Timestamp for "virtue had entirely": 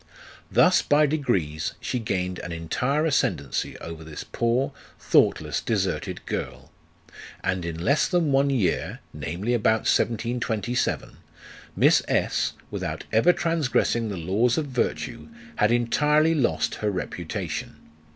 14.65-16.33